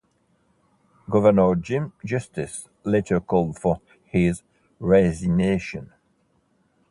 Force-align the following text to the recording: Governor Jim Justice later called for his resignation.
Governor 1.11 1.55
Jim 1.57 1.93
Justice 2.03 2.67
later 2.83 3.19
called 3.21 3.59
for 3.59 3.81
his 4.11 4.41
resignation. 4.79 5.91